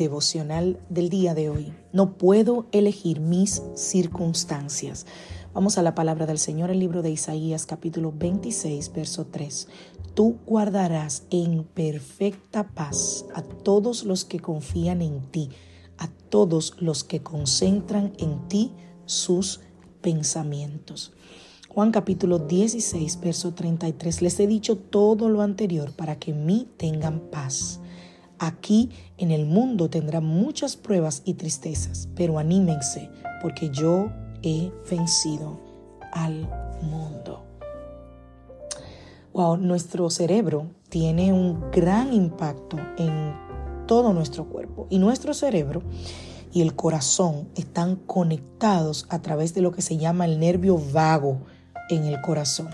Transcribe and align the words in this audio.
Devocional 0.00 0.80
del 0.88 1.10
día 1.10 1.34
de 1.34 1.50
hoy. 1.50 1.74
No 1.92 2.16
puedo 2.16 2.66
elegir 2.72 3.20
mis 3.20 3.62
circunstancias. 3.74 5.04
Vamos 5.52 5.76
a 5.76 5.82
la 5.82 5.94
palabra 5.94 6.24
del 6.24 6.38
Señor, 6.38 6.70
el 6.70 6.78
libro 6.78 7.02
de 7.02 7.10
Isaías 7.10 7.66
capítulo 7.66 8.10
26, 8.16 8.92
verso 8.94 9.26
3. 9.26 9.68
Tú 10.14 10.38
guardarás 10.46 11.24
en 11.30 11.64
perfecta 11.64 12.66
paz 12.68 13.26
a 13.34 13.42
todos 13.42 14.04
los 14.04 14.24
que 14.24 14.40
confían 14.40 15.02
en 15.02 15.20
ti, 15.30 15.50
a 15.98 16.08
todos 16.08 16.76
los 16.78 17.04
que 17.04 17.22
concentran 17.22 18.14
en 18.16 18.48
ti 18.48 18.72
sus 19.04 19.60
pensamientos. 20.00 21.12
Juan 21.68 21.90
capítulo 21.90 22.38
16, 22.38 23.20
verso 23.20 23.52
33. 23.52 24.22
Les 24.22 24.40
he 24.40 24.46
dicho 24.46 24.78
todo 24.78 25.28
lo 25.28 25.42
anterior 25.42 25.92
para 25.92 26.18
que 26.18 26.30
en 26.30 26.46
mí 26.46 26.68
tengan 26.78 27.20
paz. 27.20 27.80
Aquí 28.42 28.88
en 29.18 29.30
el 29.30 29.44
mundo 29.44 29.90
tendrán 29.90 30.24
muchas 30.24 30.74
pruebas 30.74 31.20
y 31.26 31.34
tristezas, 31.34 32.08
pero 32.16 32.38
anímense 32.38 33.10
porque 33.42 33.68
yo 33.68 34.10
he 34.42 34.72
vencido 34.90 35.60
al 36.10 36.48
mundo. 36.80 37.44
Wow, 39.34 39.58
nuestro 39.58 40.08
cerebro 40.08 40.68
tiene 40.88 41.34
un 41.34 41.70
gran 41.70 42.14
impacto 42.14 42.78
en 42.96 43.36
todo 43.86 44.14
nuestro 44.14 44.46
cuerpo 44.46 44.86
y 44.88 44.98
nuestro 44.98 45.34
cerebro 45.34 45.82
y 46.50 46.62
el 46.62 46.74
corazón 46.74 47.50
están 47.56 47.96
conectados 47.96 49.04
a 49.10 49.20
través 49.20 49.52
de 49.52 49.60
lo 49.60 49.70
que 49.70 49.82
se 49.82 49.98
llama 49.98 50.24
el 50.24 50.40
nervio 50.40 50.80
vago 50.94 51.42
en 51.90 52.04
el 52.04 52.22
corazón. 52.22 52.70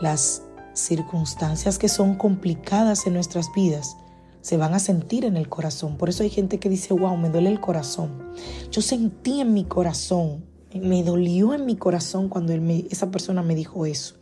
Las 0.00 0.42
circunstancias 0.74 1.76
que 1.76 1.88
son 1.88 2.14
complicadas 2.14 3.08
en 3.08 3.14
nuestras 3.14 3.52
vidas 3.52 3.96
se 4.44 4.58
van 4.58 4.74
a 4.74 4.78
sentir 4.78 5.24
en 5.24 5.38
el 5.38 5.48
corazón. 5.48 5.96
Por 5.96 6.10
eso 6.10 6.22
hay 6.22 6.28
gente 6.28 6.60
que 6.60 6.68
dice, 6.68 6.92
wow, 6.92 7.16
me 7.16 7.30
duele 7.30 7.48
el 7.48 7.62
corazón. 7.62 8.34
Yo 8.70 8.82
sentí 8.82 9.40
en 9.40 9.54
mi 9.54 9.64
corazón, 9.64 10.44
me 10.74 11.02
dolió 11.02 11.54
en 11.54 11.64
mi 11.64 11.76
corazón 11.76 12.28
cuando 12.28 12.52
esa 12.52 13.10
persona 13.10 13.42
me 13.42 13.54
dijo 13.54 13.86
eso. 13.86 14.16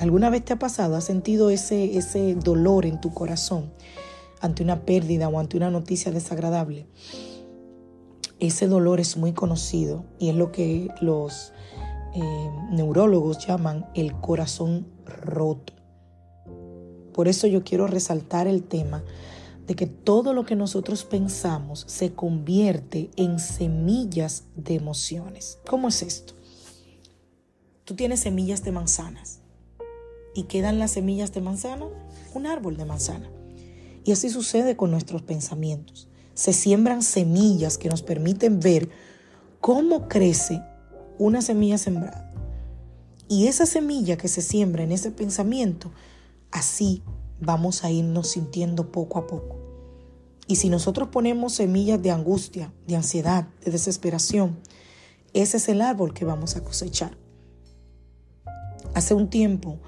¿Alguna 0.00 0.28
vez 0.28 0.44
te 0.44 0.54
ha 0.54 0.58
pasado? 0.58 0.96
¿Has 0.96 1.04
sentido 1.04 1.50
ese, 1.50 1.98
ese 1.98 2.34
dolor 2.34 2.84
en 2.84 3.00
tu 3.00 3.14
corazón 3.14 3.72
ante 4.40 4.64
una 4.64 4.84
pérdida 4.84 5.28
o 5.28 5.38
ante 5.38 5.56
una 5.56 5.70
noticia 5.70 6.10
desagradable? 6.10 6.88
Ese 8.40 8.66
dolor 8.66 8.98
es 8.98 9.16
muy 9.16 9.32
conocido 9.32 10.04
y 10.18 10.30
es 10.30 10.34
lo 10.34 10.50
que 10.50 10.88
los 11.00 11.52
eh, 12.12 12.50
neurólogos 12.72 13.46
llaman 13.46 13.86
el 13.94 14.14
corazón 14.14 14.88
roto. 15.06 15.79
Por 17.12 17.28
eso 17.28 17.46
yo 17.46 17.64
quiero 17.64 17.86
resaltar 17.86 18.46
el 18.46 18.62
tema 18.62 19.04
de 19.66 19.76
que 19.76 19.86
todo 19.86 20.32
lo 20.32 20.44
que 20.44 20.56
nosotros 20.56 21.04
pensamos 21.04 21.84
se 21.86 22.12
convierte 22.12 23.10
en 23.16 23.38
semillas 23.38 24.44
de 24.56 24.74
emociones. 24.74 25.58
¿Cómo 25.68 25.88
es 25.88 26.02
esto? 26.02 26.34
Tú 27.84 27.94
tienes 27.94 28.20
semillas 28.20 28.64
de 28.64 28.72
manzanas 28.72 29.40
y 30.34 30.44
quedan 30.44 30.78
las 30.78 30.92
semillas 30.92 31.32
de 31.32 31.40
manzana, 31.40 31.86
un 32.34 32.46
árbol 32.46 32.76
de 32.76 32.84
manzana. 32.84 33.30
Y 34.04 34.12
así 34.12 34.30
sucede 34.30 34.76
con 34.76 34.90
nuestros 34.90 35.22
pensamientos. 35.22 36.08
Se 36.34 36.52
siembran 36.52 37.02
semillas 37.02 37.78
que 37.78 37.88
nos 37.88 38.02
permiten 38.02 38.60
ver 38.60 38.88
cómo 39.60 40.08
crece 40.08 40.62
una 41.18 41.42
semilla 41.42 41.78
sembrada. 41.78 42.32
Y 43.28 43.46
esa 43.46 43.66
semilla 43.66 44.16
que 44.16 44.26
se 44.26 44.42
siembra 44.42 44.82
en 44.82 44.90
ese 44.90 45.12
pensamiento 45.12 45.92
Así 46.50 47.02
vamos 47.40 47.84
a 47.84 47.90
irnos 47.90 48.28
sintiendo 48.28 48.90
poco 48.92 49.18
a 49.18 49.26
poco. 49.26 49.56
Y 50.46 50.56
si 50.56 50.68
nosotros 50.68 51.08
ponemos 51.10 51.54
semillas 51.54 52.02
de 52.02 52.10
angustia, 52.10 52.72
de 52.86 52.96
ansiedad, 52.96 53.48
de 53.64 53.70
desesperación, 53.70 54.58
ese 55.32 55.58
es 55.58 55.68
el 55.68 55.80
árbol 55.80 56.12
que 56.12 56.24
vamos 56.24 56.56
a 56.56 56.64
cosechar. 56.64 57.16
Hace 58.94 59.14
un 59.14 59.30
tiempo, 59.30 59.78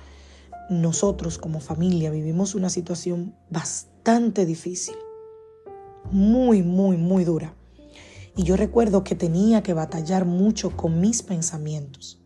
nosotros 0.71 1.37
como 1.39 1.59
familia 1.59 2.11
vivimos 2.11 2.55
una 2.55 2.71
situación 2.71 3.35
bastante 3.51 4.47
difícil, 4.47 4.95
muy, 6.13 6.63
muy, 6.63 6.97
muy 6.97 7.25
dura. 7.25 7.57
Y 8.37 8.45
yo 8.45 8.57
recuerdo 8.57 9.03
que 9.03 9.15
tenía 9.15 9.63
que 9.63 9.75
batallar 9.75 10.25
mucho 10.25 10.77
con 10.77 11.01
mis 11.01 11.23
pensamientos, 11.23 12.21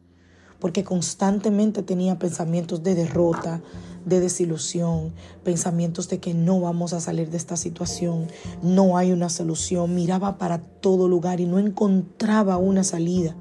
porque 0.61 0.85
constantemente 0.85 1.83
tenía 1.83 2.19
pensamientos 2.19 2.83
de 2.83 2.95
derrota, 2.95 3.63
de 4.07 4.21
desilusión, 4.21 5.13
pensamientos 5.43 6.09
de 6.09 6.21
que 6.21 6.33
no 6.33 6.61
vamos 6.61 6.93
a 6.93 7.01
salir 7.01 7.29
de 7.29 7.37
esta 7.37 7.57
situación, 7.57 8.29
no 8.63 8.97
hay 8.97 9.11
una 9.11 9.29
solución, 9.29 9.95
miraba 9.95 10.39
para 10.39 10.59
todo 10.63 11.09
lugar 11.09 11.41
y 11.41 11.47
no 11.47 11.59
encontraba 11.59 12.57
una 12.57 12.85
salida. 12.85 13.35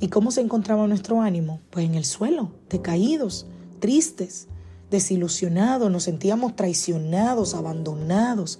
¿Y 0.00 0.08
cómo 0.08 0.30
se 0.30 0.40
encontraba 0.40 0.88
nuestro 0.88 1.20
ánimo? 1.20 1.60
Pues 1.70 1.84
en 1.84 1.94
el 1.94 2.06
suelo, 2.06 2.50
decaídos, 2.70 3.46
tristes, 3.78 4.48
desilusionados, 4.90 5.92
nos 5.92 6.04
sentíamos 6.04 6.56
traicionados, 6.56 7.54
abandonados. 7.54 8.58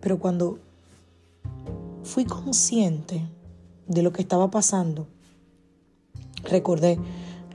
Pero 0.00 0.18
cuando 0.18 0.58
fui 2.02 2.24
consciente 2.24 3.24
de 3.86 4.02
lo 4.02 4.12
que 4.12 4.22
estaba 4.22 4.50
pasando, 4.50 5.06
recordé 6.42 6.98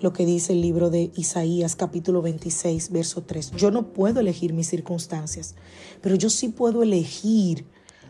lo 0.01 0.13
que 0.13 0.25
dice 0.25 0.53
el 0.53 0.61
libro 0.61 0.89
de 0.89 1.11
Isaías 1.15 1.75
capítulo 1.75 2.21
26, 2.21 2.91
verso 2.91 3.23
3. 3.23 3.51
Yo 3.51 3.69
no 3.69 3.93
puedo 3.93 4.19
elegir 4.19 4.53
mis 4.53 4.67
circunstancias, 4.67 5.55
pero 6.01 6.15
yo 6.15 6.29
sí 6.29 6.49
puedo 6.49 6.81
elegir 6.81 7.67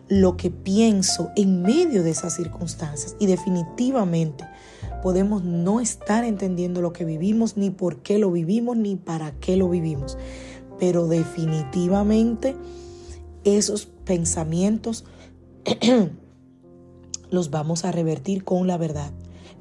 lo 0.07 0.38
que 0.38 0.50
pienso 0.50 1.31
en 1.35 1.62
medio 1.62 2.03
de 2.03 2.12
esas 2.12 2.35
circunstancias. 2.35 3.16
Y 3.19 3.25
definitivamente 3.25 4.46
podemos 5.03 5.44
no 5.44 5.81
estar 5.81 6.24
entendiendo 6.24 6.81
lo 6.81 6.94
que 6.94 7.03
vivimos, 7.03 7.57
ni 7.57 7.72
por 7.72 8.02
qué 8.02 8.19
lo 8.19 8.31
vivimos, 8.31 8.78
ni 8.78 8.96
para 8.96 9.34
qué 9.34 9.58
lo 9.58 9.69
vivimos. 9.69 10.18
Pero 10.79 11.08
definitivamente 11.08 12.56
esos 13.44 13.85
pensamientos 13.85 15.03
los 17.29 17.50
vamos 17.50 17.84
a 17.84 17.91
revertir 17.91 18.46
con 18.46 18.68
la 18.68 18.78
verdad. 18.78 19.12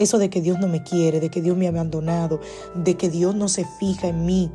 Eso 0.00 0.18
de 0.18 0.30
que 0.30 0.40
Dios 0.40 0.58
no 0.58 0.66
me 0.66 0.82
quiere, 0.82 1.20
de 1.20 1.28
que 1.30 1.42
Dios 1.42 1.58
me 1.58 1.66
ha 1.66 1.68
abandonado, 1.68 2.40
de 2.74 2.96
que 2.96 3.10
Dios 3.10 3.34
no 3.34 3.48
se 3.48 3.66
fija 3.78 4.08
en 4.08 4.24
mí. 4.24 4.50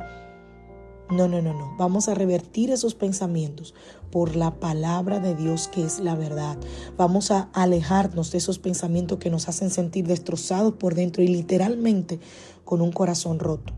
No, 1.08 1.28
no, 1.28 1.40
no, 1.40 1.54
no. 1.54 1.76
Vamos 1.78 2.08
a 2.08 2.14
revertir 2.14 2.72
esos 2.72 2.96
pensamientos 2.96 3.72
por 4.10 4.34
la 4.34 4.58
palabra 4.58 5.20
de 5.20 5.36
Dios 5.36 5.68
que 5.68 5.84
es 5.84 6.00
la 6.00 6.16
verdad. 6.16 6.58
Vamos 6.96 7.30
a 7.30 7.48
alejarnos 7.52 8.32
de 8.32 8.38
esos 8.38 8.58
pensamientos 8.58 9.20
que 9.20 9.30
nos 9.30 9.48
hacen 9.48 9.70
sentir 9.70 10.08
destrozados 10.08 10.74
por 10.74 10.96
dentro 10.96 11.22
y 11.22 11.28
literalmente 11.28 12.18
con 12.64 12.80
un 12.80 12.90
corazón 12.90 13.38
roto. 13.38 13.72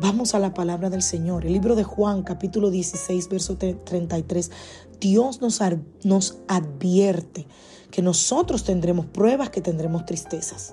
Vamos 0.00 0.36
a 0.36 0.38
la 0.38 0.54
palabra 0.54 0.90
del 0.90 1.02
Señor. 1.02 1.44
El 1.44 1.54
libro 1.54 1.74
de 1.74 1.82
Juan, 1.82 2.22
capítulo 2.22 2.70
16, 2.70 3.28
verso 3.28 3.56
33. 3.56 4.52
Dios 5.00 5.40
nos, 5.40 5.60
nos 6.04 6.38
advierte 6.46 7.46
que 7.90 8.00
nosotros 8.00 8.62
tendremos 8.62 9.06
pruebas, 9.06 9.50
que 9.50 9.60
tendremos 9.60 10.06
tristezas. 10.06 10.72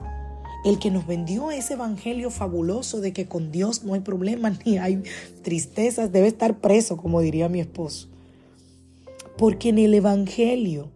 El 0.63 0.77
que 0.77 0.91
nos 0.91 1.07
vendió 1.07 1.49
ese 1.49 1.73
evangelio 1.73 2.29
fabuloso 2.29 3.01
de 3.01 3.13
que 3.13 3.25
con 3.25 3.51
Dios 3.51 3.83
no 3.83 3.95
hay 3.95 4.01
problemas 4.01 4.59
ni 4.65 4.77
hay 4.77 5.01
tristezas, 5.41 6.11
debe 6.11 6.27
estar 6.27 6.59
preso, 6.59 6.95
como 6.95 7.19
diría 7.19 7.49
mi 7.49 7.59
esposo. 7.59 8.09
Porque 9.39 9.69
en 9.69 9.79
el 9.79 9.95
evangelio, 9.95 10.91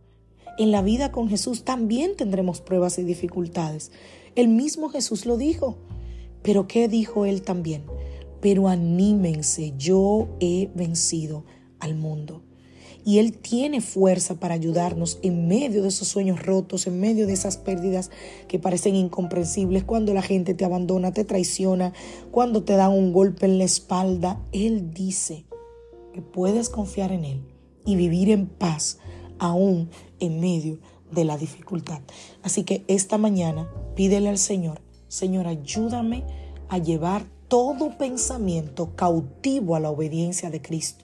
en 0.60 0.70
la 0.70 0.84
vida 0.84 1.12
con 1.12 1.30
Jesús, 1.30 1.64
también 1.64 2.16
tendremos 2.16 2.62
pruebas 2.62 3.00
y 3.00 3.04
dificultades. 3.04 3.92
El 4.36 4.50
mismo 4.50 4.90
Jesús 4.90 5.26
lo 5.26 5.36
dijo. 5.36 5.80
Pero 6.42 6.68
¿qué 6.68 6.88
dijo 6.88 7.26
él 7.26 7.42
también? 7.42 7.84
Pero 8.42 8.68
anímense, 8.68 9.74
yo 9.78 10.28
he 10.40 10.70
vencido 10.76 11.46
al 11.80 11.96
mundo. 11.96 12.44
y 13.06 13.18
Él 13.18 13.38
tiene 13.38 13.82
fuerza 13.82 14.36
para 14.36 14.54
ayudarnos 14.54 15.20
en 15.24 15.48
medio 15.48 15.82
de 15.82 15.88
esos 15.88 16.08
sueños 16.08 16.44
rotos, 16.44 16.86
en 16.86 17.00
medio 17.00 17.26
de 17.28 17.34
esas 17.34 17.58
pérdidas 17.58 18.12
que 18.48 18.60
parecen 18.60 18.96
incomprensibles, 18.96 19.84
cuando 19.84 20.14
la 20.14 20.22
gente 20.22 20.54
te 20.54 20.66
abandona, 20.66 21.12
te 21.12 21.24
traiciona, 21.24 21.94
cuando 22.30 22.64
te 22.64 22.74
dan 22.74 22.92
un 22.92 23.14
golpe 23.14 23.46
en 23.46 23.58
la 23.58 23.64
espalda. 23.64 24.40
Él 24.52 24.94
dice 24.94 25.46
que 26.14 26.22
puedes 26.22 26.70
confiar 26.70 27.12
en 27.12 27.26
Él 27.26 27.42
y 27.86 27.96
vivir 27.96 28.30
en 28.30 28.48
paz 28.48 29.00
aún 29.40 29.90
en 30.20 30.40
medio 30.40 30.80
de 31.12 31.24
la 31.24 31.38
dificultad. 31.38 32.02
Así 32.44 32.64
que 32.64 32.84
esta 32.88 33.18
mañana 33.18 33.72
pídele 33.96 34.30
al 34.30 34.38
Señor, 34.38 34.82
Señor, 35.08 35.48
ayúdame 35.48 36.24
a 36.68 36.78
llevar 36.78 37.26
todo 37.50 37.98
pensamiento 37.98 38.96
cautivo 38.96 39.76
a 39.76 39.80
la 39.80 39.90
obediencia 39.90 40.50
de 40.50 40.62
Cristo 40.62 41.04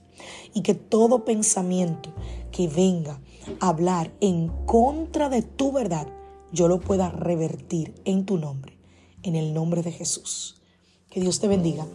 y 0.53 0.61
que 0.61 0.75
todo 0.75 1.25
pensamiento 1.25 2.13
que 2.51 2.67
venga 2.67 3.19
a 3.59 3.69
hablar 3.69 4.13
en 4.21 4.47
contra 4.65 5.27
de 5.27 5.41
tu 5.41 5.71
verdad, 5.71 6.07
yo 6.53 6.67
lo 6.67 6.79
pueda 6.79 7.09
revertir 7.09 7.95
en 8.05 8.25
tu 8.25 8.37
nombre, 8.37 8.77
en 9.23 9.35
el 9.35 9.53
nombre 9.53 9.81
de 9.81 9.91
Jesús. 9.91 10.61
Que 11.09 11.19
Dios 11.19 11.39
te 11.39 11.47
bendiga, 11.47 11.85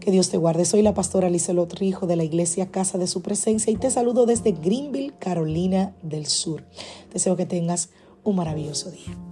que 0.00 0.10
Dios 0.10 0.30
te 0.30 0.36
guarde. 0.36 0.64
Soy 0.64 0.82
la 0.82 0.94
pastora 0.94 1.30
Lizelot 1.30 1.72
Rijo 1.74 2.06
de 2.06 2.16
la 2.16 2.24
iglesia 2.24 2.70
Casa 2.70 2.98
de 2.98 3.06
Su 3.06 3.22
Presencia 3.22 3.72
y 3.72 3.76
te 3.76 3.90
saludo 3.90 4.26
desde 4.26 4.52
Greenville, 4.52 5.14
Carolina 5.18 5.96
del 6.02 6.26
Sur. 6.26 6.64
Deseo 7.12 7.36
que 7.36 7.46
tengas 7.46 7.90
un 8.24 8.36
maravilloso 8.36 8.90
día. 8.90 9.27